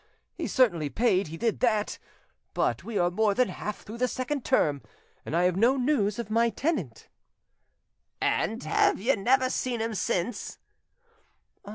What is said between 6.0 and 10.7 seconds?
of my tenant." "And have you never seen him since?"